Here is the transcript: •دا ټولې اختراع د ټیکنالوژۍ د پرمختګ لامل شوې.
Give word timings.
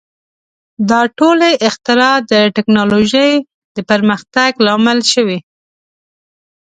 •دا 0.89 1.01
ټولې 1.17 1.51
اختراع 1.67 2.15
د 2.31 2.33
ټیکنالوژۍ 2.55 3.31
د 3.75 3.77
پرمختګ 3.89 4.51
لامل 4.65 4.99
شوې. 5.13 5.37